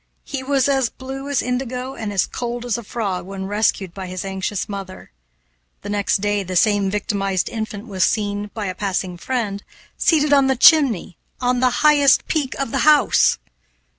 [0.23, 4.07] He was as blue as indigo and as cold as a frog when rescued by
[4.07, 5.11] his anxious mother.
[5.83, 9.63] The next day the same victimized infant was seen, by a passing friend,
[9.97, 13.37] seated on the chimney, on the highest peak of the house.